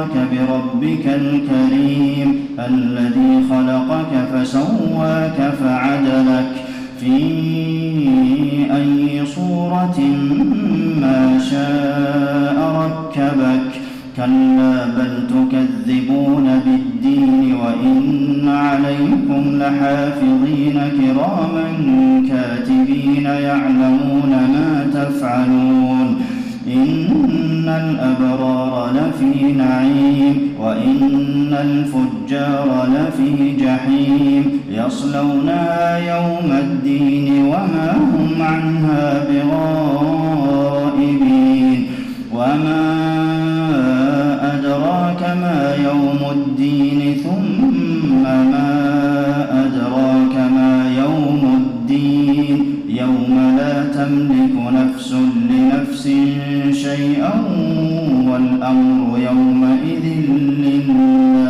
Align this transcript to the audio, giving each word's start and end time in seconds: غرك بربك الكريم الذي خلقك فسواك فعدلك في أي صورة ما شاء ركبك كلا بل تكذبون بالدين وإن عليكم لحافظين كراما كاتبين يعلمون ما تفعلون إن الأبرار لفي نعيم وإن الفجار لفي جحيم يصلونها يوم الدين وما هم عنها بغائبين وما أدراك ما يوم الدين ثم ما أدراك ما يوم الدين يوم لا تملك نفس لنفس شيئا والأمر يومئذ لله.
غرك 0.00 0.28
بربك 0.32 1.06
الكريم 1.06 2.34
الذي 2.58 3.44
خلقك 3.50 4.12
فسواك 4.34 5.52
فعدلك 5.60 6.52
في 7.00 7.16
أي 8.76 9.26
صورة 9.26 10.00
ما 11.00 11.38
شاء 11.50 12.56
ركبك 12.80 13.70
كلا 14.16 14.86
بل 14.86 15.26
تكذبون 15.28 16.60
بالدين 16.66 17.54
وإن 17.54 18.48
عليكم 18.48 19.58
لحافظين 19.58 20.80
كراما 20.98 21.66
كاتبين 22.28 23.24
يعلمون 23.24 24.30
ما 24.30 24.86
تفعلون 24.94 25.89
إن 26.74 27.68
الأبرار 27.68 28.90
لفي 28.94 29.52
نعيم 29.52 30.50
وإن 30.60 31.54
الفجار 31.60 32.88
لفي 32.94 33.56
جحيم 33.56 34.60
يصلونها 34.70 35.98
يوم 35.98 36.52
الدين 36.52 37.42
وما 37.44 37.96
هم 37.96 38.42
عنها 38.42 39.24
بغائبين 39.30 40.60
وما 42.34 43.00
أدراك 44.54 45.22
ما 45.22 45.74
يوم 45.84 46.18
الدين 46.30 47.16
ثم 47.24 48.22
ما 48.22 48.70
أدراك 49.66 50.34
ما 50.52 50.92
يوم 50.98 51.42
الدين 51.56 52.74
يوم 52.88 53.54
لا 53.58 53.84
تملك 53.84 54.54
نفس 54.72 55.12
لنفس 55.12 55.69
شيئا 56.72 57.34
والأمر 58.28 59.18
يومئذ 59.18 60.04
لله. 60.64 61.49